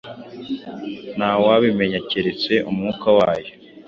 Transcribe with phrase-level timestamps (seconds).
[1.17, 3.51] nta wabimenya keretse Umwuka wayo….”.